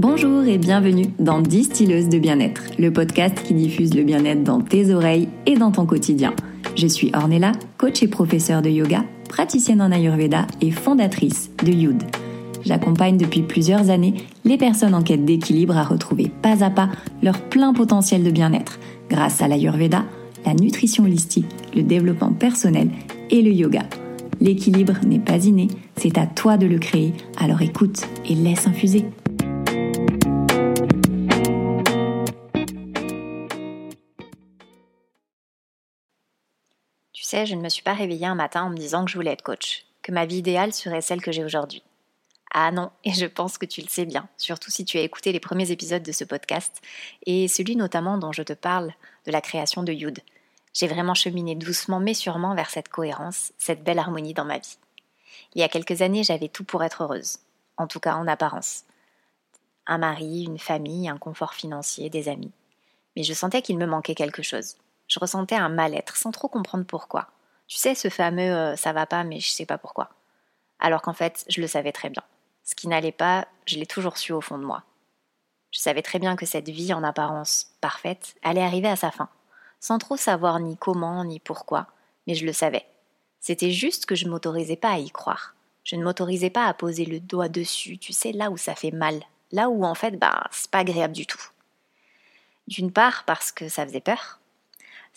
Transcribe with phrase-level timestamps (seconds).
[0.00, 4.94] Bonjour et bienvenue dans Distilleuse de bien-être, le podcast qui diffuse le bien-être dans tes
[4.94, 6.34] oreilles et dans ton quotidien.
[6.76, 12.00] Je suis Ornella, coach et professeure de yoga, praticienne en Ayurveda et fondatrice de Youd.
[12.64, 14.14] J'accompagne depuis plusieurs années
[14.44, 16.90] les personnes en quête d'équilibre à retrouver pas à pas
[17.20, 18.78] leur plein potentiel de bien-être
[19.10, 20.04] grâce à l'Ayurveda,
[20.46, 22.88] la nutrition holistique, le développement personnel
[23.30, 23.82] et le yoga.
[24.40, 29.04] L'équilibre n'est pas inné, c'est à toi de le créer, alors écoute et laisse infuser.
[37.30, 39.42] Je ne me suis pas réveillée un matin en me disant que je voulais être
[39.42, 41.82] coach, que ma vie idéale serait celle que j'ai aujourd'hui.
[42.54, 45.32] Ah non, et je pense que tu le sais bien, surtout si tu as écouté
[45.32, 46.80] les premiers épisodes de ce podcast,
[47.26, 48.92] et celui notamment dont je te parle
[49.26, 50.20] de la création de Youd.
[50.72, 54.78] J'ai vraiment cheminé doucement mais sûrement vers cette cohérence, cette belle harmonie dans ma vie.
[55.54, 57.38] Il y a quelques années, j'avais tout pour être heureuse,
[57.76, 58.84] en tout cas en apparence.
[59.86, 62.52] Un mari, une famille, un confort financier, des amis.
[63.16, 64.76] Mais je sentais qu'il me manquait quelque chose.
[65.08, 67.28] Je ressentais un mal-être sans trop comprendre pourquoi.
[67.66, 70.10] Tu sais, ce fameux euh, ça va pas, mais je sais pas pourquoi.
[70.78, 72.22] Alors qu'en fait, je le savais très bien.
[72.62, 74.84] Ce qui n'allait pas, je l'ai toujours su au fond de moi.
[75.70, 79.28] Je savais très bien que cette vie en apparence parfaite allait arriver à sa fin,
[79.80, 81.86] sans trop savoir ni comment ni pourquoi,
[82.26, 82.86] mais je le savais.
[83.40, 85.54] C'était juste que je ne m'autorisais pas à y croire.
[85.84, 88.90] Je ne m'autorisais pas à poser le doigt dessus, tu sais, là où ça fait
[88.90, 91.42] mal, là où en fait, bah, c'est pas agréable du tout.
[92.66, 94.37] D'une part parce que ça faisait peur,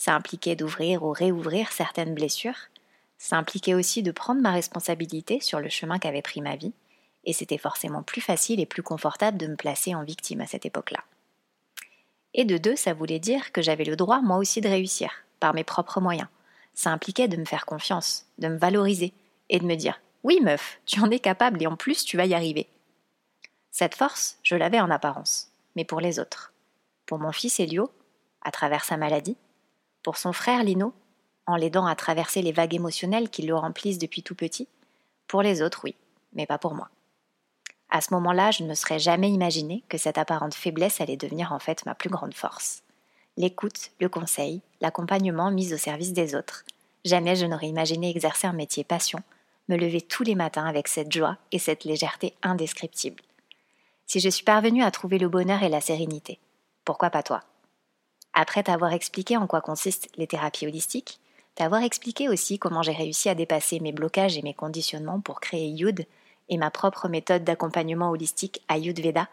[0.01, 2.57] ça impliquait d'ouvrir ou réouvrir certaines blessures,
[3.19, 6.73] ça impliquait aussi de prendre ma responsabilité sur le chemin qu'avait pris ma vie,
[7.23, 10.65] et c'était forcément plus facile et plus confortable de me placer en victime à cette
[10.65, 11.03] époque-là.
[12.33, 15.53] Et de deux, ça voulait dire que j'avais le droit moi aussi de réussir, par
[15.53, 16.29] mes propres moyens.
[16.73, 19.13] Ça impliquait de me faire confiance, de me valoriser,
[19.49, 22.25] et de me dire Oui, meuf, tu en es capable et en plus tu vas
[22.25, 22.67] y arriver.
[23.69, 26.53] Cette force, je l'avais en apparence, mais pour les autres.
[27.05, 27.91] Pour mon fils Elio,
[28.41, 29.37] à travers sa maladie,
[30.03, 30.93] pour son frère Lino,
[31.47, 34.67] en l'aidant à traverser les vagues émotionnelles qui le remplissent depuis tout petit,
[35.27, 35.95] pour les autres, oui,
[36.33, 36.89] mais pas pour moi.
[37.89, 41.51] À ce moment-là, je ne me serais jamais imaginé que cette apparente faiblesse allait devenir
[41.51, 42.83] en fait ma plus grande force.
[43.37, 46.63] L'écoute, le conseil, l'accompagnement mis au service des autres.
[47.03, 49.19] Jamais je n'aurais imaginé exercer un métier passion,
[49.67, 53.21] me lever tous les matins avec cette joie et cette légèreté indescriptible.
[54.05, 56.39] Si je suis parvenue à trouver le bonheur et la sérénité,
[56.85, 57.41] pourquoi pas toi?
[58.33, 61.19] Après t'avoir expliqué en quoi consistent les thérapies holistiques,
[61.55, 65.67] t'avoir expliqué aussi comment j'ai réussi à dépasser mes blocages et mes conditionnements pour créer
[65.67, 66.05] Youd,
[66.49, 69.27] et ma propre méthode d'accompagnement holistique Ayurveda,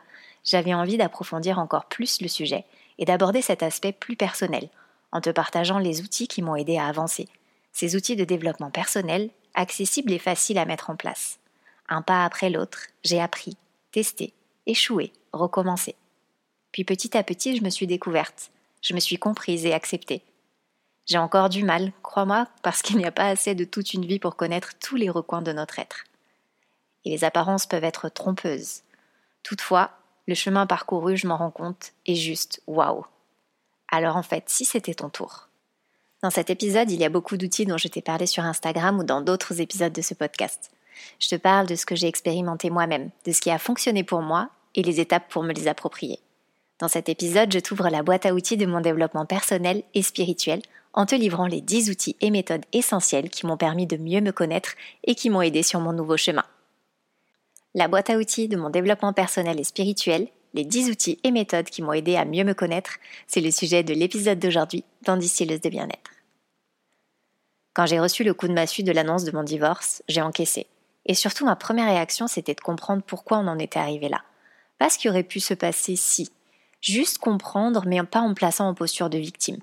[0.44, 2.64] j'avais envie d'approfondir encore plus le sujet
[2.98, 4.68] et d'aborder cet aspect plus personnel,
[5.12, 7.28] en te partageant les outils qui m'ont aidé à avancer,
[7.72, 11.38] ces outils de développement personnel, accessibles et faciles à mettre en place.
[11.88, 13.56] Un pas après l'autre, j'ai appris,
[13.92, 14.32] testé,
[14.66, 15.96] échoué, recommencé.
[16.72, 18.50] Puis petit à petit, je me suis découverte,
[18.82, 20.22] je me suis comprise et acceptée.
[21.06, 24.18] J'ai encore du mal, crois-moi, parce qu'il n'y a pas assez de toute une vie
[24.18, 26.04] pour connaître tous les recoins de notre être
[27.04, 28.82] et les apparences peuvent être trompeuses.
[29.42, 29.90] Toutefois,
[30.26, 33.04] le chemin parcouru, je m'en rends compte, est juste waouh.
[33.90, 35.48] Alors en fait, si c'était ton tour.
[36.22, 39.04] Dans cet épisode, il y a beaucoup d'outils dont je t'ai parlé sur Instagram ou
[39.04, 40.70] dans d'autres épisodes de ce podcast.
[41.20, 44.20] Je te parle de ce que j'ai expérimenté moi-même, de ce qui a fonctionné pour
[44.20, 46.18] moi et les étapes pour me les approprier.
[46.80, 50.62] Dans cet épisode, je t'ouvre la boîte à outils de mon développement personnel et spirituel
[50.92, 54.32] en te livrant les 10 outils et méthodes essentielles qui m'ont permis de mieux me
[54.32, 54.74] connaître
[55.04, 56.44] et qui m'ont aidé sur mon nouveau chemin
[57.78, 61.70] la boîte à outils de mon développement personnel et spirituel, les 10 outils et méthodes
[61.70, 62.96] qui m'ont aidé à mieux me connaître,
[63.26, 66.10] c'est le sujet de l'épisode d'aujourd'hui dans de bien-être.
[67.74, 70.66] Quand j'ai reçu le coup de massue de l'annonce de mon divorce, j'ai encaissé.
[71.06, 74.22] Et surtout, ma première réaction, c'était de comprendre pourquoi on en était arrivé là.
[74.78, 76.30] Pas ce qui aurait pu se passer si.
[76.80, 79.58] Juste comprendre, mais pas en me plaçant en posture de victime.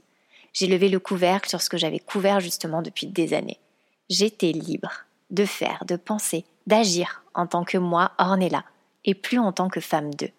[0.53, 3.59] J'ai levé le couvercle sur ce que j'avais couvert justement depuis des années.
[4.09, 4.91] J'étais libre
[5.31, 8.63] de faire, de penser, d'agir en tant que moi, Ornella,
[9.03, 10.31] et plus en tant que femme d'eux.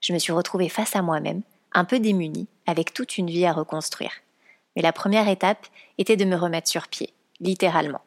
[0.00, 1.42] Je me suis retrouvée face à moi-même,
[1.72, 4.12] un peu démunie, avec toute une vie à reconstruire.
[4.74, 5.66] Mais la première étape
[5.98, 8.00] était de me remettre sur pied, littéralement.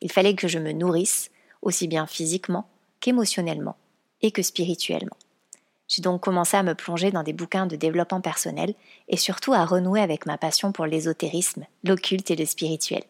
[0.00, 1.30] Il fallait que je me nourrisse,
[1.62, 2.68] aussi bien physiquement
[3.00, 3.76] qu'émotionnellement
[4.22, 5.16] et que spirituellement.
[5.88, 8.74] J'ai donc commencé à me plonger dans des bouquins de développement personnel
[9.08, 13.02] et surtout à renouer avec ma passion pour l'ésotérisme, l'occulte et le spirituel.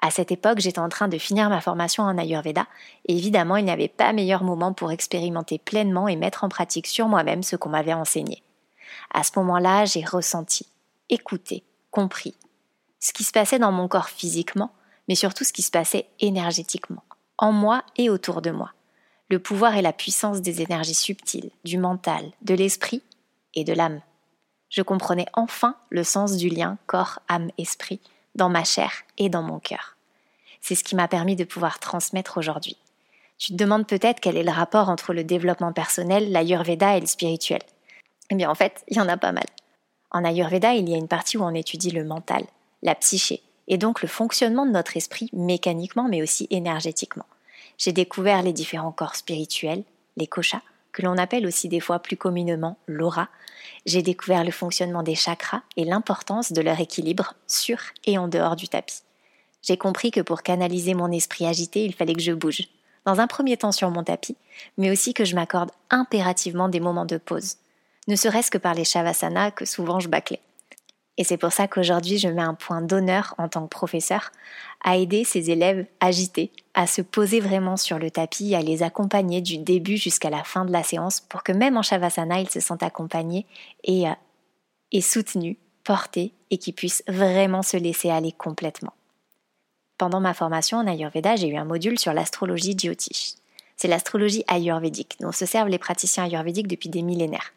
[0.00, 2.66] À cette époque, j'étais en train de finir ma formation en Ayurveda,
[3.06, 6.86] et évidemment, il n'y avait pas meilleur moment pour expérimenter pleinement et mettre en pratique
[6.86, 8.42] sur moi-même ce qu'on m'avait enseigné.
[9.12, 10.66] À ce moment-là, j'ai ressenti,
[11.08, 12.34] écouté, compris
[13.04, 14.72] ce qui se passait dans mon corps physiquement,
[15.08, 17.02] mais surtout ce qui se passait énergétiquement,
[17.36, 18.72] en moi et autour de moi.
[19.28, 23.02] Le pouvoir et la puissance des énergies subtiles, du mental, de l'esprit
[23.54, 24.00] et de l'âme.
[24.68, 28.00] Je comprenais enfin le sens du lien corps, âme, esprit
[28.34, 29.96] dans ma chair et dans mon cœur.
[30.60, 32.76] C'est ce qui m'a permis de pouvoir transmettre aujourd'hui.
[33.38, 37.06] Tu te demandes peut-être quel est le rapport entre le développement personnel, l'ayurveda et le
[37.06, 37.60] spirituel.
[38.30, 39.46] Eh bien en fait, il y en a pas mal.
[40.10, 42.44] En ayurveda, il y a une partie où on étudie le mental,
[42.82, 47.26] la psyché, et donc le fonctionnement de notre esprit mécaniquement mais aussi énergétiquement.
[47.78, 49.84] J'ai découvert les différents corps spirituels,
[50.16, 50.62] les koshas,
[50.92, 53.28] que l'on appelle aussi des fois plus communément l'aura.
[53.84, 58.56] J'ai découvert le fonctionnement des chakras et l'importance de leur équilibre sur et en dehors
[58.56, 59.02] du tapis.
[59.62, 62.68] J'ai compris que pour canaliser mon esprit agité, il fallait que je bouge.
[63.04, 64.36] Dans un premier temps sur mon tapis,
[64.78, 67.56] mais aussi que je m'accorde impérativement des moments de pause.
[68.06, 70.40] Ne serait-ce que par les shavasana que souvent je bâclais.
[71.16, 74.30] Et c'est pour ça qu'aujourd'hui, je mets un point d'honneur en tant que professeur
[74.82, 79.40] à aider ces élèves agités à se poser vraiment sur le tapis, à les accompagner
[79.40, 82.60] du début jusqu'à la fin de la séance pour que même en Shavasana, ils se
[82.60, 83.46] sentent accompagnés
[83.84, 84.12] et, euh,
[84.90, 88.92] et soutenus, portés et qu'ils puissent vraiment se laisser aller complètement.
[89.98, 93.34] Pendant ma formation en Ayurveda, j'ai eu un module sur l'astrologie Jyotish.
[93.76, 97.52] C'est l'astrologie ayurvédique dont se servent les praticiens ayurvédiques depuis des millénaires.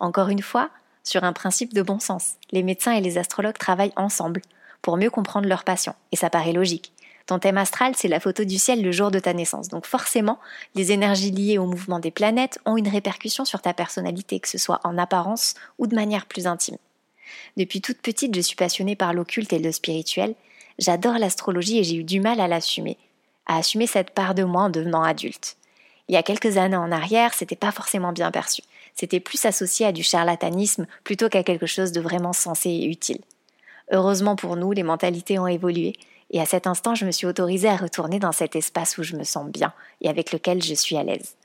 [0.00, 0.70] Encore une fois,
[1.02, 2.34] sur un principe de bon sens.
[2.50, 4.40] Les médecins et les astrologues travaillent ensemble
[4.82, 6.92] pour mieux comprendre leurs patients, et ça paraît logique.
[7.26, 10.38] Ton thème astral, c'est la photo du ciel le jour de ta naissance, donc forcément,
[10.74, 14.58] les énergies liées au mouvement des planètes ont une répercussion sur ta personnalité, que ce
[14.58, 16.76] soit en apparence ou de manière plus intime.
[17.56, 20.34] Depuis toute petite, je suis passionnée par l'occulte et le spirituel.
[20.78, 22.98] J'adore l'astrologie et j'ai eu du mal à l'assumer,
[23.46, 25.56] à assumer cette part de moi en devenant adulte.
[26.08, 28.62] Il y a quelques années en arrière, c'était pas forcément bien perçu
[28.94, 33.20] c'était plus associé à du charlatanisme plutôt qu'à quelque chose de vraiment sensé et utile.
[33.90, 35.94] Heureusement pour nous, les mentalités ont évolué,
[36.34, 39.14] et à cet instant, je me suis autorisée à retourner dans cet espace où je
[39.14, 41.36] me sens bien et avec lequel je suis à l'aise.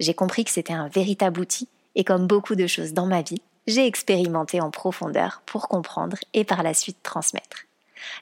[0.00, 3.42] J'ai compris que c'était un véritable outil, et comme beaucoup de choses dans ma vie,
[3.66, 7.66] j'ai expérimenté en profondeur pour comprendre et par la suite transmettre.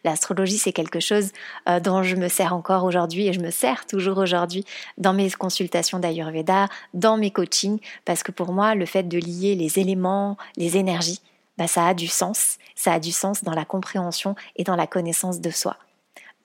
[0.03, 1.31] L'astrologie, c'est quelque chose
[1.69, 4.65] euh, dont je me sers encore aujourd'hui et je me sers toujours aujourd'hui
[4.99, 9.55] dans mes consultations d'Ayurveda, dans mes coachings, parce que pour moi, le fait de lier
[9.55, 11.21] les éléments, les énergies,
[11.57, 12.59] bah, ça a du sens.
[12.75, 15.77] Ça a du sens dans la compréhension et dans la connaissance de soi.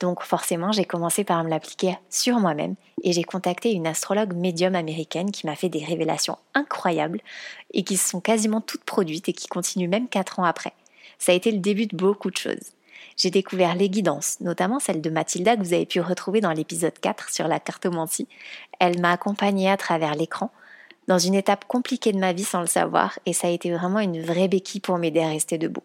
[0.00, 4.74] Donc forcément, j'ai commencé par me l'appliquer sur moi-même et j'ai contacté une astrologue médium
[4.74, 7.20] américaine qui m'a fait des révélations incroyables
[7.72, 10.72] et qui sont quasiment toutes produites et qui continuent même quatre ans après.
[11.18, 12.76] Ça a été le début de beaucoup de choses
[13.16, 16.98] j'ai découvert les guidances, notamment celle de Mathilda que vous avez pu retrouver dans l'épisode
[16.98, 18.28] 4 sur la cartomancie.
[18.78, 20.50] Elle m'a accompagnée à travers l'écran
[21.08, 24.00] dans une étape compliquée de ma vie sans le savoir et ça a été vraiment
[24.00, 25.82] une vraie béquille pour m'aider à rester debout.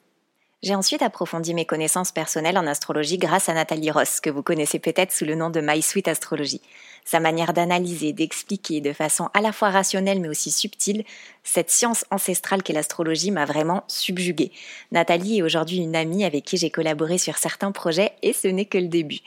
[0.63, 4.78] J'ai ensuite approfondi mes connaissances personnelles en astrologie grâce à Nathalie Ross, que vous connaissez
[4.78, 6.62] peut-être sous le nom de My Sweet Astrologie.
[7.04, 11.04] Sa manière d'analyser, d'expliquer de façon à la fois rationnelle mais aussi subtile,
[11.44, 14.52] cette science ancestrale qu'est l'astrologie m'a vraiment subjuguée.
[14.92, 18.66] Nathalie est aujourd'hui une amie avec qui j'ai collaboré sur certains projets et ce n'est
[18.66, 19.22] que le début.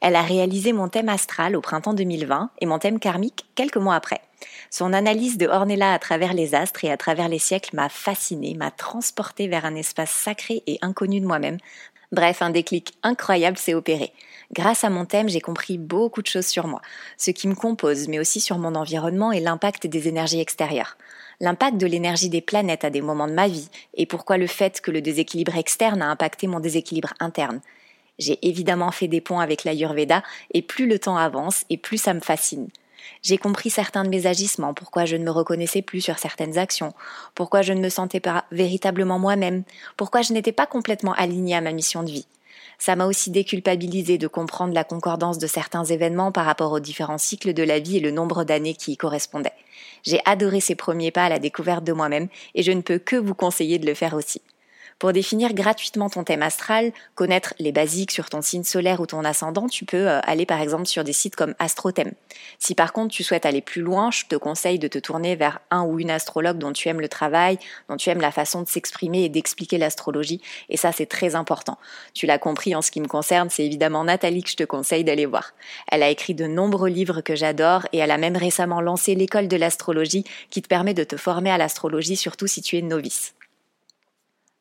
[0.00, 3.94] Elle a réalisé mon thème astral au printemps 2020 et mon thème karmique quelques mois
[3.94, 4.20] après.
[4.70, 8.54] Son analyse de Ornella à travers les astres et à travers les siècles m'a fascinée,
[8.54, 11.58] m'a transportée vers un espace sacré et inconnu de moi-même.
[12.12, 14.12] Bref, un déclic incroyable s'est opéré.
[14.52, 16.82] Grâce à mon thème, j'ai compris beaucoup de choses sur moi,
[17.16, 20.98] ce qui me compose, mais aussi sur mon environnement et l'impact des énergies extérieures.
[21.40, 24.82] L'impact de l'énergie des planètes à des moments de ma vie, et pourquoi le fait
[24.82, 27.62] que le déséquilibre externe a impacté mon déséquilibre interne.
[28.18, 30.22] J'ai évidemment fait des ponts avec l'Ayurveda,
[30.52, 32.68] et plus le temps avance, et plus ça me fascine.
[33.22, 36.92] J'ai compris certains de mes agissements, pourquoi je ne me reconnaissais plus sur certaines actions,
[37.34, 39.64] pourquoi je ne me sentais pas véritablement moi-même,
[39.96, 42.26] pourquoi je n'étais pas complètement alignée à ma mission de vie.
[42.78, 47.18] Ça m'a aussi déculpabilisé de comprendre la concordance de certains événements par rapport aux différents
[47.18, 49.52] cycles de la vie et le nombre d'années qui y correspondaient.
[50.02, 53.16] J'ai adoré ces premiers pas à la découverte de moi-même et je ne peux que
[53.16, 54.42] vous conseiller de le faire aussi.
[54.98, 59.24] Pour définir gratuitement ton thème astral, connaître les basiques sur ton signe solaire ou ton
[59.24, 62.12] ascendant, tu peux euh, aller par exemple sur des sites comme AstroThème.
[62.58, 65.60] Si par contre tu souhaites aller plus loin, je te conseille de te tourner vers
[65.70, 67.58] un ou une astrologue dont tu aimes le travail,
[67.88, 70.40] dont tu aimes la façon de s'exprimer et d'expliquer l'astrologie.
[70.68, 71.78] Et ça, c'est très important.
[72.14, 75.04] Tu l'as compris en ce qui me concerne, c'est évidemment Nathalie que je te conseille
[75.04, 75.52] d'aller voir.
[75.90, 79.48] Elle a écrit de nombreux livres que j'adore et elle a même récemment lancé l'école
[79.48, 83.34] de l'astrologie qui te permet de te former à l'astrologie, surtout si tu es novice.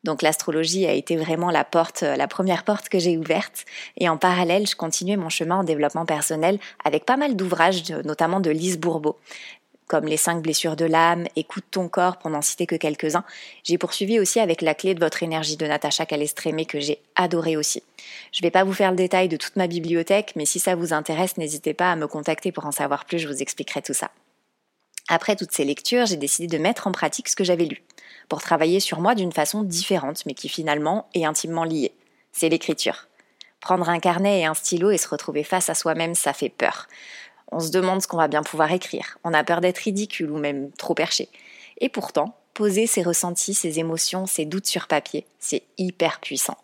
[0.04, 3.66] Donc l'astrologie a été vraiment la porte, la première porte que j'ai ouverte.
[3.98, 8.40] Et en parallèle, je continuais mon chemin en développement personnel avec pas mal d'ouvrages, notamment
[8.40, 9.18] de Lise Bourbeau
[9.92, 13.26] comme les cinq blessures de l'âme, écoute ton corps, pour n'en citer que quelques-uns.
[13.66, 17.58] J'ai poursuivi aussi avec la clé de votre énergie de Natacha Calestrémé que j'ai adoré
[17.58, 17.84] aussi.
[18.32, 20.76] Je ne vais pas vous faire le détail de toute ma bibliothèque, mais si ça
[20.76, 23.94] vous intéresse, n'hésitez pas à me contacter pour en savoir plus, je vous expliquerai tout
[23.94, 24.12] ça.
[25.14, 27.84] Après toutes ces lectures, j'ai décidé de mettre en pratique ce que j'avais lu,
[28.30, 31.92] pour travailler sur moi d'une façon différente, mais qui finalement est intimement liée.
[32.32, 33.10] C'est l'écriture.
[33.60, 36.88] Prendre un carnet et un stylo et se retrouver face à soi-même, ça fait peur.
[37.52, 39.18] On se demande ce qu'on va bien pouvoir écrire.
[39.26, 41.28] On a peur d'être ridicule ou même trop perché.
[41.80, 46.58] Et pourtant, poser ses ressentis, ses émotions, ses doutes sur papier, c'est hyper puissant.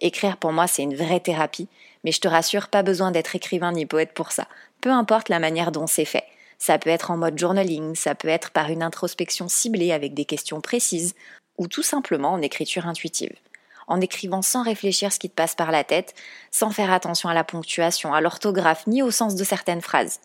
[0.00, 1.68] Écrire pour moi, c'est une vraie thérapie,
[2.02, 4.48] mais je te rassure, pas besoin d'être écrivain ni poète pour ça.
[4.80, 6.24] Peu importe la manière dont c'est fait.
[6.62, 10.24] Ça peut être en mode journaling, ça peut être par une introspection ciblée avec des
[10.24, 11.16] questions précises,
[11.58, 13.34] ou tout simplement en écriture intuitive.
[13.88, 16.14] En écrivant sans réfléchir ce qui te passe par la tête,
[16.52, 20.20] sans faire attention à la ponctuation, à l'orthographe, ni au sens de certaines phrases.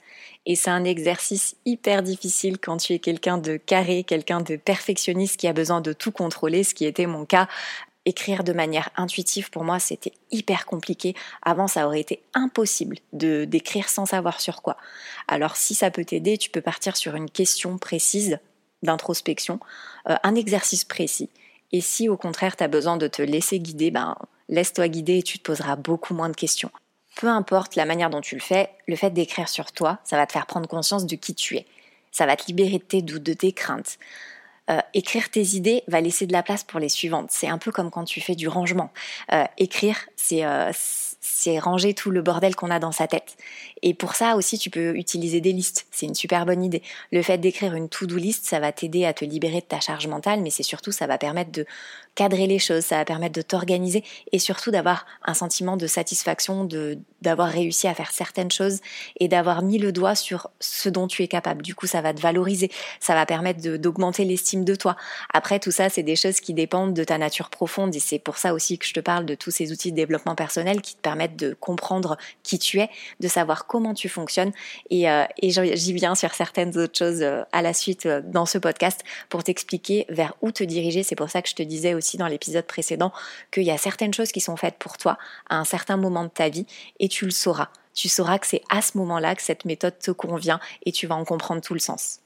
[0.45, 5.37] Et c'est un exercice hyper difficile quand tu es quelqu'un de carré, quelqu'un de perfectionniste
[5.37, 7.47] qui a besoin de tout contrôler, ce qui était mon cas
[8.07, 11.13] écrire de manière intuitive, pour moi, c'était hyper compliqué.
[11.41, 14.77] Avant, ça aurait été impossible de d'écrire sans savoir sur quoi.
[15.27, 18.39] Alors, si ça peut t'aider, tu peux partir sur une question précise
[18.81, 19.59] d'introspection,
[20.09, 21.29] euh, un exercice précis.
[21.71, 24.15] Et si au contraire, tu as besoin de te laisser guider, ben,
[24.47, 26.71] laisse-toi guider et tu te poseras beaucoup moins de questions.
[27.17, 30.25] Peu importe la manière dont tu le fais, le fait d'écrire sur toi, ça va
[30.25, 31.65] te faire prendre conscience de qui tu es.
[32.11, 33.97] Ça va te libérer de tes doutes, de tes craintes.
[34.69, 37.27] Euh, écrire tes idées va laisser de la place pour les suivantes.
[37.31, 38.91] C'est un peu comme quand tu fais du rangement.
[39.31, 40.71] Euh, écrire, c'est euh,
[41.19, 43.37] c'est ranger tout le bordel qu'on a dans sa tête.
[43.81, 45.87] Et pour ça aussi, tu peux utiliser des listes.
[45.91, 46.81] C'est une super bonne idée.
[47.11, 50.07] Le fait d'écrire une to-do list, ça va t'aider à te libérer de ta charge
[50.07, 51.65] mentale, mais c'est surtout, ça va permettre de
[52.15, 56.65] cadrer les choses, ça va permettre de t'organiser et surtout d'avoir un sentiment de satisfaction,
[56.65, 58.79] de d'avoir réussi à faire certaines choses
[59.19, 61.63] et d'avoir mis le doigt sur ce dont tu es capable.
[61.63, 62.69] Du coup, ça va te valoriser,
[62.99, 64.95] ça va permettre d'augmenter l'estime de toi.
[65.33, 68.37] Après, tout ça, c'est des choses qui dépendent de ta nature profonde et c'est pour
[68.37, 71.01] ça aussi que je te parle de tous ces outils de développement personnel qui te
[71.01, 74.51] permettent de comprendre qui tu es, de savoir comment tu fonctionnes
[74.89, 78.45] et, euh, et j'y viens sur certaines autres choses euh, à la suite euh, dans
[78.45, 81.03] ce podcast pour t'expliquer vers où te diriger.
[81.03, 83.11] C'est pour ça que je te disais aussi dans l'épisode précédent
[83.51, 85.17] qu'il y a certaines choses qui sont faites pour toi
[85.49, 86.65] à un certain moment de ta vie
[86.99, 87.69] et tu le sauras.
[87.93, 91.15] Tu sauras que c'est à ce moment-là que cette méthode te convient et tu vas
[91.15, 92.19] en comprendre tout le sens.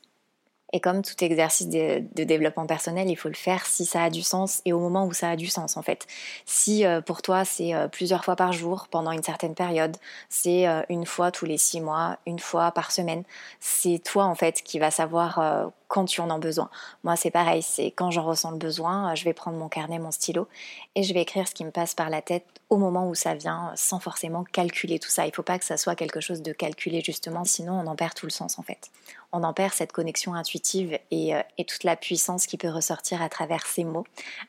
[0.74, 4.22] Et comme tout exercice de, développement personnel, il faut le faire si ça a du
[4.22, 6.08] sens et au moment où ça a du sens en fait.
[6.46, 9.98] Si euh, pour toi c'est euh, plusieurs fois par jour pendant une certaine période,
[10.30, 13.24] c'est euh, une fois tous les six mois, une fois par semaine,
[13.60, 16.70] c'est toi en fait qui va savoir quand tu en as besoin.
[17.04, 20.12] Moi, c'est pareil, c'est quand j'en ressens le besoin, je vais prendre mon carnet, mon
[20.12, 20.48] stylo
[20.96, 23.36] et je vais écrire ce qui me passe par la tête au moment où ça
[23.36, 25.26] vient, sans forcément calculer tout ça.
[25.26, 27.98] Il ne faut pas que ça soit quelque chose de calculé justement, sinon on en
[27.98, 28.90] perd tout le sens en fait.
[29.34, 33.28] On en perd cette connexion intuitive et, euh, toute la puissance qui peut ressortir à
[33.28, 34.06] travers ces mots.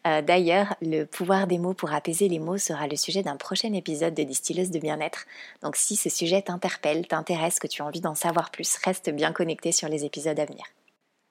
[0.06, 3.72] Euh, d'ailleurs, le pouvoir des mots pour apaiser les mots sera le sujet d'un prochain
[3.72, 5.26] épisode de Distilleuse de bien-être.
[5.61, 9.32] Donc si ce sujet t'interpelle, t'intéresse, que tu as envie d'en savoir plus, reste bien
[9.32, 10.64] connecté sur les épisodes à venir.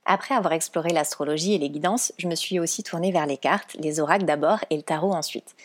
[0.05, 3.75] Après avoir exploré l'astrologie et les guidances, je me suis aussi tournée vers les cartes,
[3.79, 5.55] les oracles d'abord et le tarot ensuite.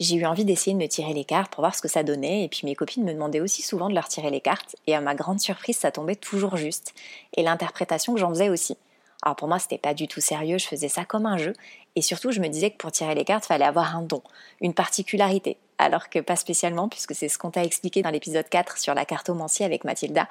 [0.00, 2.44] J'ai eu envie d'essayer de me tirer les cartes pour voir ce que ça donnait,
[2.44, 5.00] et puis mes copines me demandaient aussi souvent de leur tirer les cartes, et à
[5.00, 6.94] ma grande surprise, ça tombait toujours juste,
[7.34, 8.76] et l'interprétation que j'en faisais aussi.
[9.22, 11.54] Alors pour moi, c'était pas du tout sérieux, je faisais ça comme un jeu,
[11.96, 14.22] et surtout, je me disais que pour tirer les cartes, il fallait avoir un don,
[14.60, 18.76] une particularité, alors que pas spécialement, puisque c'est ce qu'on t'a expliqué dans l'épisode 4
[18.76, 20.28] sur la cartomancie avec Mathilda.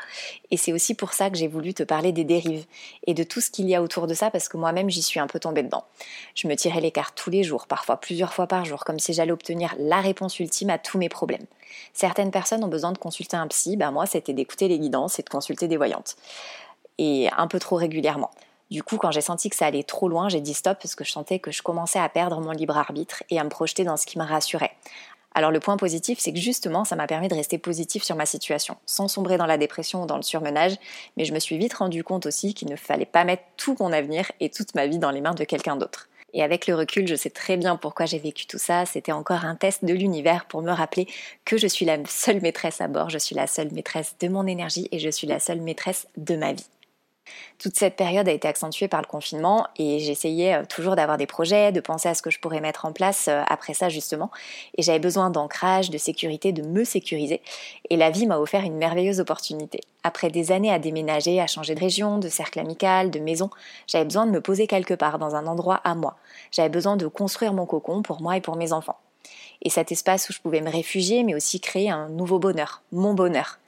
[0.52, 2.66] Et c'est aussi pour ça que j'ai voulu te parler des dérives
[3.08, 5.20] et de tout ce qu'il y a autour de ça, parce que moi-même, j'y suis
[5.20, 5.86] un peu tombée dedans.
[6.36, 9.14] Je me tirais les cartes tous les jours, parfois plusieurs fois par jour, comme si
[9.14, 11.46] j'allais obtenir la réponse ultime à tous mes problèmes.
[11.94, 15.24] Certaines personnes ont besoin de consulter un psy, ben moi, c'était d'écouter les guidances et
[15.24, 16.16] de consulter des voyantes.
[17.00, 18.30] Et un peu trop régulièrement.
[18.72, 21.04] Du coup, quand j'ai senti que ça allait trop loin, j'ai dit stop parce que
[21.04, 23.98] je sentais que je commençais à perdre mon libre arbitre et à me projeter dans
[23.98, 24.72] ce qui me rassurait.
[25.36, 28.26] Alors le point positif, c'est que justement, ça m'a permis de rester positif sur ma
[28.26, 30.78] situation, sans sombrer dans la dépression ou dans le surmenage,
[31.18, 33.92] mais je me suis vite rendu compte aussi qu'il ne fallait pas mettre tout mon
[33.92, 36.08] avenir et toute ma vie dans les mains de quelqu'un d'autre.
[36.34, 38.86] Et avec le recul, je sais très bien pourquoi j'ai vécu tout ça.
[38.86, 41.08] C'était encore un test de l'univers pour me rappeler
[41.44, 44.48] que je suis la seule maîtresse à bord, je suis la seule maîtresse de mon
[44.48, 46.66] énergie et je suis la seule maîtresse de ma vie.
[47.58, 51.26] Toute cette période a été accentuée par le confinement et j'essayais euh, toujours d'avoir des
[51.26, 54.30] projets, de penser à ce que je pourrais mettre en place euh, après ça justement.
[54.78, 57.42] Et j'avais besoin d'ancrage, de sécurité, de me sécuriser.
[57.90, 59.82] Et la vie m'a offert une merveilleuse opportunité.
[60.04, 63.50] Après des années à déménager, à changer de région, de cercle amical, de maison,
[63.88, 66.18] j'avais besoin de me poser quelque part dans un endroit à moi.
[66.52, 68.98] J'avais besoin de construire mon cocon pour moi et pour mes enfants.
[69.62, 73.14] Et cet espace où je pouvais me réfugier, mais aussi créer un nouveau bonheur, mon
[73.14, 73.60] bonheur.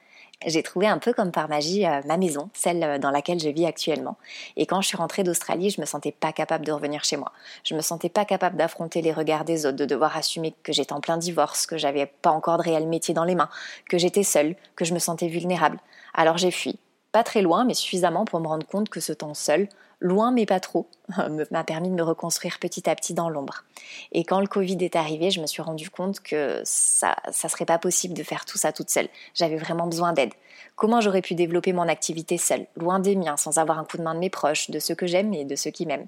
[0.45, 3.49] J'ai trouvé un peu comme par magie euh, ma maison, celle euh, dans laquelle je
[3.49, 4.17] vis actuellement.
[4.55, 7.31] Et quand je suis rentrée d'Australie, je me sentais pas capable de revenir chez moi.
[7.63, 10.93] Je me sentais pas capable d'affronter les regards des autres, de devoir assumer que j'étais
[10.93, 13.49] en plein divorce, que j'avais pas encore de réel métier dans les mains,
[13.89, 15.79] que j'étais seule, que je me sentais vulnérable.
[16.13, 16.79] Alors j'ai fui.
[17.17, 19.69] Pas très loin, mais suffisamment pour me rendre compte que ce temps seul,
[19.99, 20.85] loin mais pas trop,
[21.49, 23.63] m'a permis de me reconstruire petit à petit dans l'ombre.
[24.11, 27.65] Et quand le Covid est arrivé, je me suis rendu compte que ça, ça serait
[27.65, 29.07] pas possible de faire tout ça toute seule.
[29.33, 30.29] J'avais vraiment besoin d'aide.
[30.75, 34.03] Comment j'aurais pu développer mon activité seule, loin des miens, sans avoir un coup de
[34.03, 36.05] main de mes proches, de ceux que j'aime et de ceux qui m'aiment?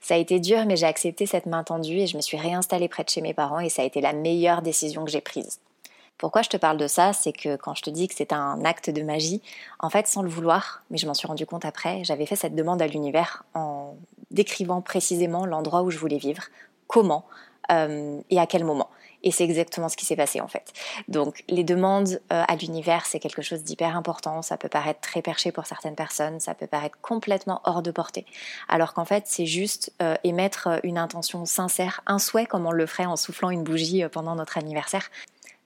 [0.00, 2.88] Ça a été dur, mais j'ai accepté cette main tendue et je me suis réinstallée
[2.88, 5.60] près de chez mes parents et ça a été la meilleure décision que j'ai prise.
[6.18, 8.64] Pourquoi je te parle de ça C'est que quand je te dis que c'est un
[8.64, 9.40] acte de magie,
[9.78, 12.56] en fait, sans le vouloir, mais je m'en suis rendu compte après, j'avais fait cette
[12.56, 13.94] demande à l'univers en
[14.30, 16.42] décrivant précisément l'endroit où je voulais vivre,
[16.88, 17.24] comment
[17.70, 18.90] euh, et à quel moment.
[19.24, 20.72] Et c'est exactement ce qui s'est passé en fait.
[21.08, 24.42] Donc les demandes euh, à l'univers, c'est quelque chose d'hyper important.
[24.42, 28.26] Ça peut paraître très perché pour certaines personnes, ça peut paraître complètement hors de portée.
[28.68, 32.86] Alors qu'en fait, c'est juste euh, émettre une intention sincère, un souhait comme on le
[32.86, 35.10] ferait en soufflant une bougie pendant notre anniversaire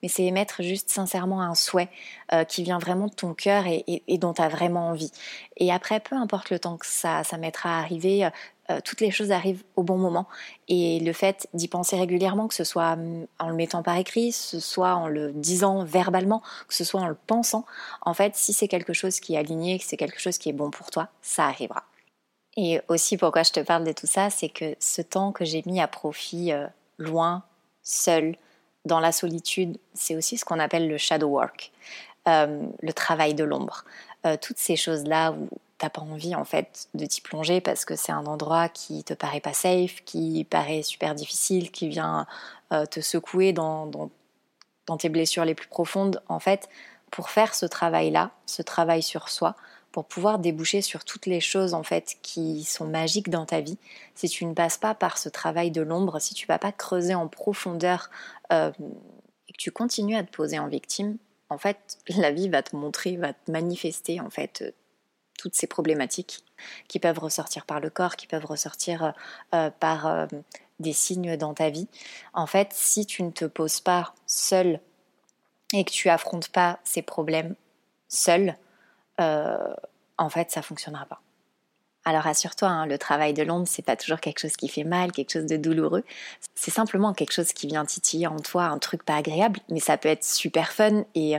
[0.03, 1.89] mais c'est émettre juste sincèrement un souhait
[2.33, 5.13] euh, qui vient vraiment de ton cœur et, dont tu as vraiment envie.
[5.57, 8.29] Et après, peu importe le temps que ça, ça mettra à arriver,
[8.71, 10.27] euh, toutes les choses arrivent au bon moment.
[10.69, 14.31] Et le fait d'y penser régulièrement, que ce soit hum, en le mettant par écrit,
[14.31, 17.65] que ce soit en le disant verbalement, que ce soit en le pensant,
[18.03, 20.55] en fait, si c'est quelque chose qui est aligné, que c'est quelque chose qui est
[20.55, 21.85] bon pour toi, ça arrivera.
[22.57, 25.63] Et aussi pourquoi je te parle de tout ça, c'est que ce temps que j'ai
[25.67, 26.67] mis à profit euh,
[26.99, 27.43] loin,
[27.83, 28.37] seul,
[28.85, 31.73] dans la solitude, c'est aussi ce qu'on appelle le shadow work,
[32.29, 33.85] euh, le travail de l'ombre.
[34.27, 35.49] Euh, toutes ces choses-là où
[35.79, 39.15] t'as pas envie en fait de t'y plonger parce que c'est un endroit qui te
[39.15, 42.27] paraît pas safe, qui paraît super difficile, qui vient
[42.73, 46.23] euh, te secouer dans, dans tes blessures les plus profondes.
[46.29, 46.69] En fait,
[47.11, 49.55] pour faire ce travail-là, ce travail sur soi,
[49.93, 53.79] pour pouvoir déboucher sur toutes les choses en fait qui sont magiques dans ta vie,
[54.15, 57.15] si tu ne passes pas par ce travail de l'ombre, si tu vas pas creuser
[57.15, 58.11] en profondeur
[58.53, 58.73] euh,
[59.49, 61.19] et que tu continues à te poser en victime,
[61.51, 64.71] en fait, la vie va te montrer, va te manifester en fait euh,
[65.39, 66.43] toutes ces problématiques
[66.89, 69.13] qui peuvent ressortir par le corps, qui peuvent ressortir
[69.55, 70.29] euh, par
[70.79, 71.89] des signes dans ta vie.
[72.33, 74.81] En fait, si tu ne te poses pas seul
[75.75, 77.57] et que tu affrontes pas ces problèmes
[78.09, 78.57] seul,
[80.23, 81.21] en fait, ça fonctionnera pas.
[82.05, 85.13] Alors assure-toi, hein, le travail de l'ombre, c'est pas toujours quelque chose qui fait mal,
[85.13, 86.05] quelque chose de douloureux.
[86.55, 89.97] C'est simplement quelque chose qui vient titiller en toi, un truc pas agréable, mais ça
[89.97, 91.37] peut être super fun et,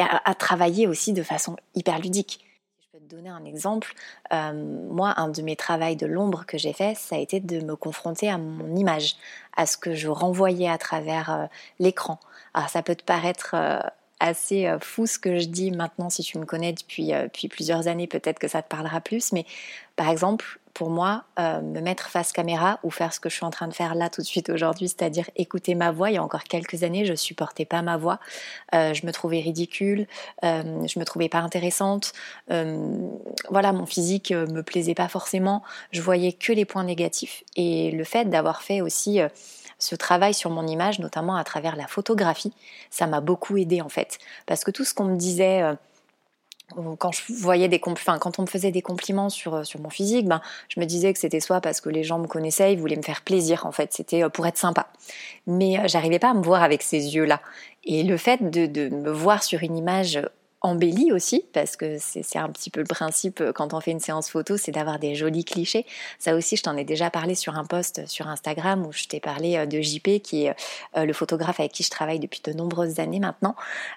[0.00, 2.42] à, travailler aussi de façon hyper ludique.
[2.80, 3.92] Je peux te donner un exemple.
[4.32, 4.52] Euh,
[4.90, 7.76] moi, un de mes travaux de l'ombre que j'ai fait, ça a été de me
[7.76, 9.16] confronter à mon image,
[9.56, 11.46] à ce que je renvoyais à travers euh,
[11.80, 12.18] l'écran.
[12.54, 13.54] Alors ça peut te paraître
[14.20, 16.10] assez euh, fou ce que je dis maintenant.
[16.10, 19.32] Si tu me connais depuis, euh, depuis plusieurs années, peut-être que ça te parlera plus.
[19.32, 19.44] Mais
[19.96, 23.44] par exemple, pour moi, euh, me mettre face caméra ou faire ce que je suis
[23.44, 26.10] en train de faire là tout de suite aujourd'hui, c'est-à-dire écouter ma voix.
[26.10, 28.20] Il y a encore quelques années, je supportais pas ma voix.
[28.74, 30.06] je me trouvais ridicule,
[30.42, 32.12] je me trouvais pas intéressante.
[33.48, 35.62] voilà, mon physique me plaisait pas forcément.
[35.92, 37.42] Je voyais que les points négatifs.
[37.56, 39.22] Et le fait d'avoir fait aussi
[39.78, 42.52] ce travail sur mon image, notamment à travers la photographie,
[42.90, 44.18] ça m'a beaucoup aidé en fait.
[44.46, 45.74] Parce que tout ce qu'on me disait euh,
[46.98, 50.26] quand je voyais des quand on me faisait des compliments sur, euh, sur mon physique,
[50.26, 52.96] ben, je me disais que c'était soit parce que les gens me connaissaient, ils voulaient
[52.96, 54.88] me faire plaisir en fait, c'était euh, pour être sympa.
[55.46, 57.40] Mais j'arrivais pas à me voir avec ces yeux-là.
[57.84, 60.20] Et le fait de, de me voir sur une image
[60.66, 64.00] embellie aussi, parce que c'est un petit peu le principe euh, quand on fait une
[64.00, 65.86] séance photo, c'est d'avoir des jolis clichés.
[66.18, 69.20] Ça aussi, je t'en ai déjà parlé sur un post sur Instagram où je t'ai
[69.20, 70.56] parlé euh, de JP, qui est
[70.96, 73.54] euh, le photographe avec qui je travaille depuis de nombreuses années maintenant.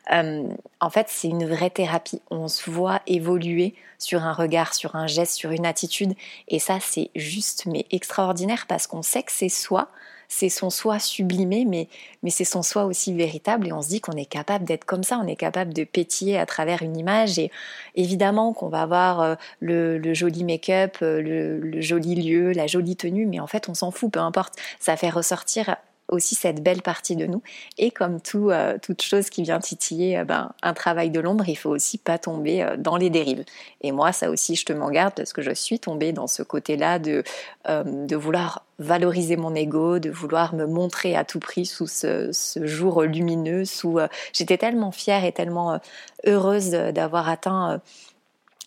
[0.10, 2.21] en fait, c'est une vraie thérapie.
[2.29, 6.13] On se voit évoluer sur un regard, sur un geste, sur une attitude.
[6.47, 9.89] Et ça, c'est juste, mais extraordinaire parce qu'on sait que c'est soi
[10.32, 11.89] c'est son soi sublimé, mais,
[12.22, 13.68] mais c'est son soi aussi véritable.
[13.68, 16.38] Et on se dit qu'on est capable d'être comme ça, on est capable de pétiller
[16.38, 17.39] à travers une image.
[17.39, 17.52] Et
[17.96, 23.26] évidemment qu'on va avoir euh, le, joli make-up, euh, le, joli lieu, la jolie tenue,
[23.26, 24.54] mais en fait, on s'en fout, peu importe.
[24.80, 25.76] Ça fait ressortir
[26.10, 27.42] aussi cette belle partie de nous.
[27.80, 31.58] Et comme tout, euh, toute chose qui vient titiller ben, un travail de l'ombre, il
[31.58, 33.44] faut aussi pas tomber dans les dérives.
[33.82, 36.44] Et moi, ça aussi, je te m'en garde parce que je suis tombée dans ce
[36.44, 37.24] côté-là de,
[37.68, 43.04] de vouloir valoriser mon ego, de vouloir me montrer à tout prix sous ce, jour
[43.04, 43.65] lumineux.
[43.65, 44.00] Sous,
[44.34, 45.80] j'étais tellement fière et tellement
[46.26, 47.82] heureuse d'avoir atteint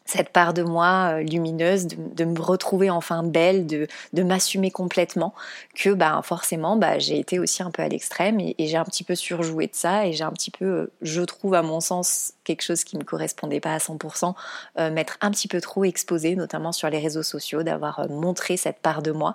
[0.05, 3.87] cette part de moi euh, lumineuse, de, me retrouver enfin belle, de,
[4.23, 5.35] m'assumer complètement,
[5.75, 9.05] que bah, forcément bah, j'ai été aussi un peu à l'extrême et, j'ai un petit
[9.05, 12.35] peu surjoué de ça et j'ai un petit peu, euh, je trouve à mon sens,
[12.45, 14.35] quelque chose qui ne me correspondait pas à 100%,
[14.79, 18.79] euh, m'être un petit peu trop exposée, notamment sur les réseaux sociaux, d'avoir montré cette
[18.79, 19.35] part de moi.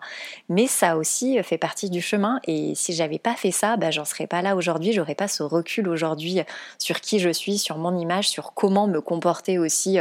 [0.50, 4.06] Mais ça aussi fait partie du chemin et si j'avais pas fait ça, bah, j'en
[4.06, 6.42] serais pas là aujourd'hui, j'aurais pas ce recul aujourd'hui
[6.80, 10.00] sur qui je suis, sur mon image, sur comment me comporter aussi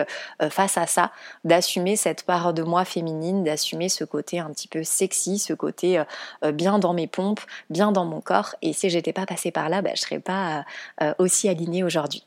[0.57, 1.13] face à ça,
[1.45, 5.99] d'assumer cette part de moi féminine, d'assumer ce côté un petit peu sexy, ce côté
[5.99, 6.05] euh,
[6.45, 8.55] euh, bien dans mes pompes, bien dans mon corps.
[8.63, 10.65] Et si j'étais pas passée par là, bah, je serais pas
[11.03, 12.25] euh, aussi alignée aujourd'hui.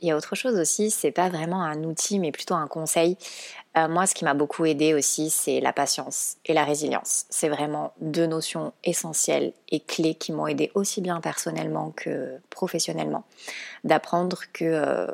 [0.00, 3.16] Il y a autre chose aussi, c'est pas vraiment un outil, mais plutôt un conseil.
[3.74, 7.24] moi, ce qui m'a beaucoup aidé aussi, c'est la patience et la résilience.
[7.30, 13.24] C'est vraiment deux notions essentielles et clés qui m'ont aidé aussi bien personnellement que professionnellement.
[13.82, 15.08] D'apprendre que,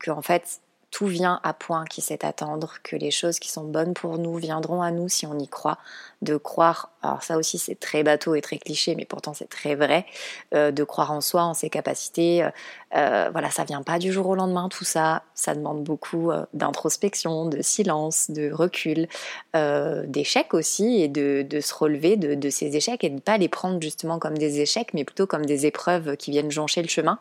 [0.00, 0.60] que en fait,
[0.94, 4.36] tout vient à point qui sait attendre, que les choses qui sont bonnes pour nous
[4.36, 5.78] viendront à nous si on y croit,
[6.22, 9.74] de croire, alors ça aussi c'est très bateau et très cliché, mais pourtant c'est très
[9.74, 10.06] vrai,
[10.54, 12.50] euh, de croire en soi, en ses capacités, euh,
[12.94, 17.46] euh, voilà, ça vient pas du jour au lendemain tout ça, ça demande beaucoup d'introspection,
[17.46, 19.08] de silence, de recul,
[19.52, 23.48] d'échecs aussi, et de, se relever de, de, ces échecs et de ne pas les
[23.48, 27.18] prendre justement comme des échecs, mais plutôt comme des épreuves qui viennent joncher le chemin,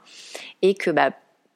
[0.61, 1.09] et que bah,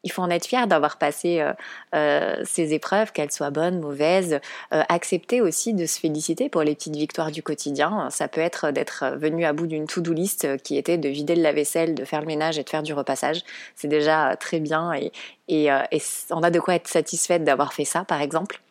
[0.08, 1.52] il faut en être fier d'avoir passé euh,
[1.94, 4.40] euh, ces épreuves, qu'elles soient bonnes, mauvaises.
[4.74, 8.10] Euh, accepter aussi de se féliciter pour les petites victoires du quotidien.
[8.10, 11.42] Ça peut être d'être venu à bout d'une to-do list qui était de vider le
[11.42, 13.42] lave-vaisselle, de faire le ménage et de faire du repassage.
[13.76, 15.12] C'est déjà très bien et,
[15.50, 18.62] et, et on a de quoi être satisfaite d'avoir fait ça, par exemple.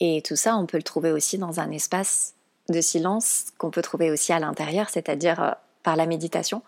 [0.00, 2.34] Et tout ça, on peut le trouver aussi dans un espace
[2.70, 6.62] de silence qu'on peut trouver aussi à l'intérieur, c'est-à-dire par la méditation.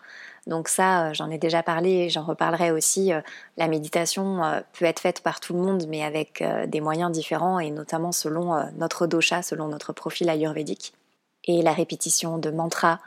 [0.47, 3.11] Donc ça, euh, j'en ai déjà parlé et j'en reparlerai aussi.
[3.11, 3.21] Euh,
[3.57, 7.59] la méditation euh, peut être faite par tout le monde, mais avec des moyens différents
[7.59, 10.93] et notamment selon notre dosha, selon notre profil ayurvédique.
[11.45, 12.99] Et la répétition de mantras,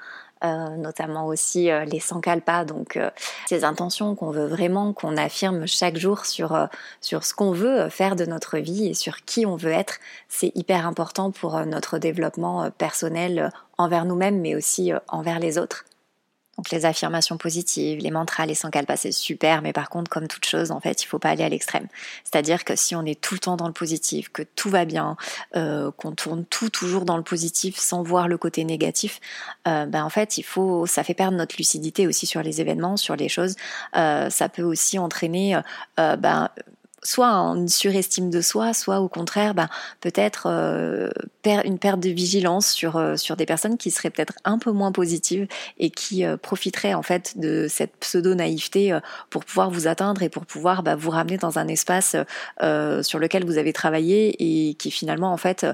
[0.42, 2.98] notamment aussi les sankalpas, donc
[3.48, 6.68] ces intentions qu'on veut vraiment, qu'on affirme chaque jour sur,
[7.01, 9.98] sur ce qu'on veut faire de notre vie et sur qui on veut être,
[10.29, 15.85] c'est hyper important pour notre développement personnel envers nous-mêmes, mais aussi envers les autres.
[16.59, 20.44] Donc les affirmations positives, les mantras, les sankalpas, c'est super, mais par contre, comme toute
[20.44, 21.87] chose, en fait, il faut pas aller à l'extrême.
[22.25, 25.16] C'est-à-dire que si on est tout le temps dans le positif, que tout va bien,
[25.55, 29.21] euh, qu'on tourne tout toujours dans le positif sans voir le côté négatif,
[29.68, 32.97] euh, ben en fait, il faut, ça fait perdre notre lucidité aussi sur les événements,
[32.97, 33.55] sur les choses.
[33.97, 35.61] Euh, ça peut aussi entraîner
[35.97, 36.49] ben,
[37.03, 39.69] soit une surestime de soi, soit au contraire, bah,
[40.01, 41.11] peut-être euh,
[41.65, 44.93] une perte de vigilance sur, euh, sur des personnes qui seraient peut-être un peu moins
[44.93, 45.47] positives
[45.79, 48.99] et qui euh, profiteraient en fait de cette pseudo-naïveté
[49.31, 52.17] pour pouvoir vous atteindre et pour pouvoir bah, vous ramener dans un espace
[53.03, 55.67] sur lequel vous avez travaillé et qui finalement en fait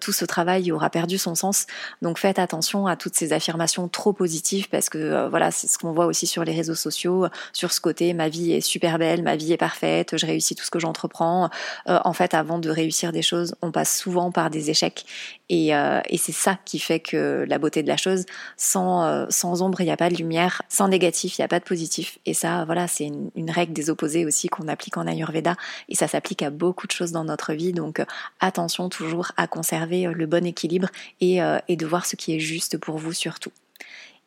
[0.00, 1.66] tout ce travail aura perdu son sens.
[2.00, 5.92] Donc faites attention à toutes ces affirmations trop positives parce que voilà, c'est ce qu'on
[5.92, 9.36] voit aussi sur les réseaux sociaux, sur ce côté ma vie est super belle, ma
[9.36, 11.50] vie est parfaite, je réussis tout ce que j'entreprends.
[11.88, 15.04] Euh, en fait, avant de réussir des choses, on passe souvent par des échecs.
[15.48, 18.24] Et, euh, c'est ça qui fait que la beauté de la chose,
[18.56, 21.48] sans, euh, sans ombre, il n'y a pas de lumière, sans négatif, il n'y a
[21.48, 22.18] pas de positif.
[22.26, 25.56] Et ça, voilà, c'est une, règle des opposés aussi qu'on applique en Ayurveda.
[25.88, 27.72] Et ça s'applique à beaucoup de choses dans notre vie.
[27.72, 28.02] Donc,
[28.40, 30.88] attention toujours à conserver le bon équilibre
[31.20, 33.52] et de voir ce qui est juste pour vous surtout.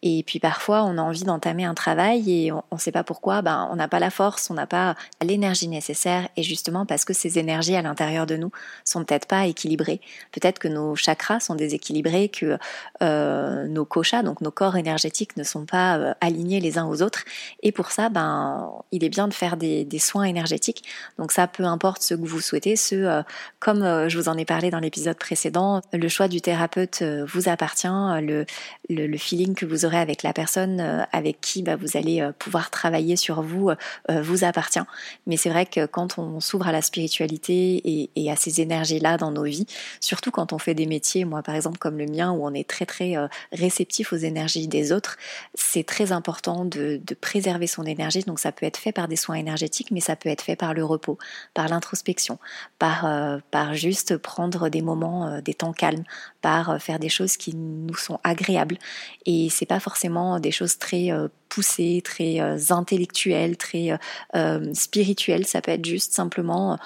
[0.07, 3.41] Et puis parfois, on a envie d'entamer un travail et on ne sait pas pourquoi,
[3.41, 6.29] ben, on n'a pas la force, on n'a pas l'énergie nécessaire.
[6.37, 8.51] Et justement, parce que ces énergies à l'intérieur de nous
[8.83, 9.99] sont peut-être pas équilibrées.
[10.31, 12.59] Peut-être que nos chakras sont déséquilibrés, que
[13.01, 17.01] euh, nos koshas, donc nos corps énergétiques, ne sont pas euh, alignés les uns aux
[17.01, 17.23] autres.
[17.63, 20.83] Et pour ça, ben, il est bien de faire des, soins énergétiques.
[21.17, 23.23] Donc ça, peu importe ce que vous souhaitez, ce, euh,
[23.59, 27.87] comme je vous en ai parlé dans l'épisode précédent, le choix du thérapeute vous appartient,
[27.87, 32.31] le feeling que vous aurez avec la personne euh, avec qui bah, vous allez euh,
[32.37, 34.79] pouvoir travailler sur vous euh, vous appartient.
[35.27, 39.31] Mais c'est vrai que quand on s'ouvre à la spiritualité et, à ces énergies-là dans
[39.31, 39.67] nos vies,
[39.99, 42.67] surtout quand on fait des métiers, moi par exemple comme le mien, où on est
[42.67, 43.15] très très
[43.51, 45.17] réceptif aux énergies des autres,
[45.53, 48.23] c'est très important de, préserver son énergie.
[48.23, 50.73] Donc ça peut être fait par des soins énergétiques, mais ça peut être fait par
[50.73, 51.17] le repos,
[51.53, 52.39] par l'introspection,
[52.79, 53.07] par,
[53.51, 56.03] par juste prendre des moments, des temps calmes,
[56.41, 58.77] par faire des choses qui nous sont agréables.
[59.25, 63.99] Et c'est pas forcément des choses très euh, poussées, très euh, intellectuelles, très
[64.35, 65.45] euh, spirituelles.
[65.45, 66.79] Ça peut être juste simplement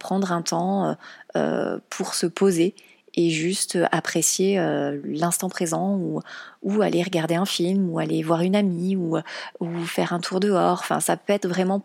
[0.00, 0.96] prendre un temps
[1.88, 2.74] pour se poser
[3.14, 4.58] et juste apprécier
[5.04, 5.96] l'instant présent
[6.62, 9.20] ou, aller regarder un film ou aller voir une amie ou,
[9.84, 10.80] faire un tour dehors.
[10.80, 11.84] Enfin, ça peut être vraiment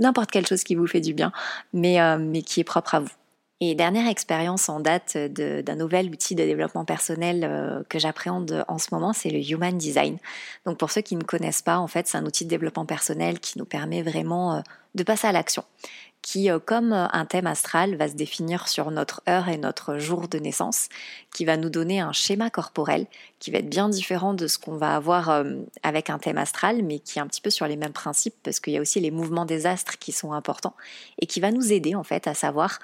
[0.00, 1.32] n'importe quelle chose qui vous fait du bien,
[1.74, 1.98] mais
[2.46, 3.12] qui est propre à vous.
[3.60, 8.78] Et dernière expérience en date d'un nouvel outil de développement personnel euh, que j'appréhende en
[8.78, 10.18] ce moment, c'est le Human Design.
[10.66, 13.38] Donc pour ceux qui ne connaissent pas, en fait, c'est un outil de développement personnel
[13.38, 14.60] qui nous permet vraiment euh,
[14.96, 15.64] de passer à l'action,
[16.24, 19.98] qui, euh, comme euh, un thème astral, va se définir sur notre heure et notre
[19.98, 20.88] jour de naissance,
[21.34, 23.06] qui va nous donner un schéma corporel
[23.40, 25.44] qui va être bien différent de ce qu'on va avoir euh,
[25.82, 28.58] avec un thème astral, mais qui est un petit peu sur les mêmes principes, parce
[28.58, 30.74] qu'il y a aussi les mouvements des astres qui sont importants,
[31.20, 32.78] et qui va nous aider en fait à savoir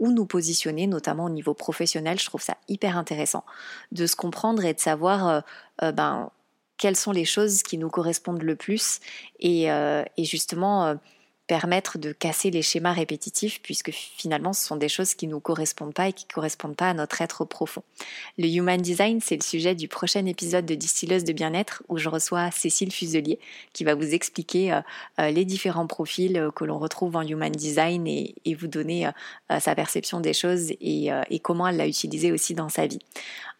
[0.00, 2.18] où nous positionner, notamment au niveau professionnel.
[2.18, 3.44] Je trouve ça hyper intéressant
[3.92, 5.44] de se comprendre et de savoir
[5.80, 6.30] ben,
[6.78, 8.98] quelles sont les choses qui nous correspondent le plus,
[9.38, 10.96] et, et justement
[11.46, 15.40] permettre de casser les schémas répétitifs puisque finalement ce sont des choses qui ne nous
[15.40, 17.82] correspondent pas et qui ne correspondent pas à notre être profond.
[18.38, 22.08] Le Human Design, c'est le sujet du prochain épisode de Distilleuse de bien-être où je
[22.08, 23.38] reçois Cécile Fuselier
[23.72, 24.80] qui va vous expliquer euh,
[25.20, 29.08] euh, les différents profils euh, que l'on retrouve en Human Design et, vous donner
[29.60, 32.98] sa perception des choses et, et comment elle l'a utilisé aussi dans sa vie.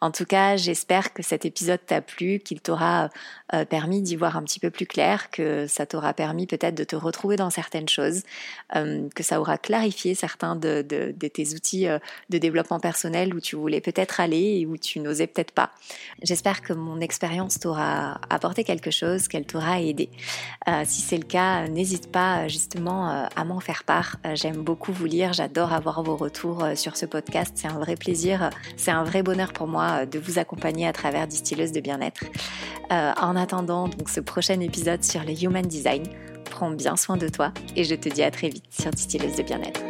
[0.02, 3.08] En tout cas, j'espère que cet épisode t'a plu, qu'il t'aura
[3.70, 6.94] permis d'y voir un petit peu plus clair, que ça t'aura permis peut-être de te
[6.94, 8.22] retrouver dans certaines choses,
[8.76, 11.98] euh, que ça aura clarifié certains de, tes outils euh,
[12.30, 15.70] de développement personnel où tu voulais peut-être aller et où tu n'osais peut-être pas.
[16.22, 20.08] J'espère que mon expérience t'aura apporté quelque chose, qu'elle t'aura aidé.
[20.84, 24.16] si c'est le cas, n'hésite pas justement à m'en faire part.
[24.34, 27.52] J'aime beaucoup vous lire, j'adore avoir vos retours sur ce podcast.
[27.56, 30.92] C'est un vrai plaisir, c'est un vrai bonheur pour moi euh, de vous accompagner à
[30.92, 32.24] travers Distilleuse de bien-être.
[32.90, 36.02] Euh, en attendant donc ce prochain épisode sur le Human Design,
[36.62, 39.42] prends bien soin de toi et je te dis à très vite sur Distilleuse de
[39.42, 39.80] bien-être.